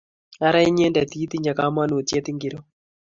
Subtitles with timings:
[0.47, 2.57] ara inyendet itinye kamanutiet ingiro?